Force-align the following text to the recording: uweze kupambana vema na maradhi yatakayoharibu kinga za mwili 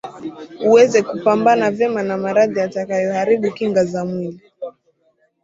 uweze 0.67 0.99
kupambana 1.09 1.67
vema 1.77 2.01
na 2.07 2.17
maradhi 2.23 2.59
yatakayoharibu 2.59 3.47
kinga 3.55 3.85
za 3.85 4.05
mwili 4.05 4.41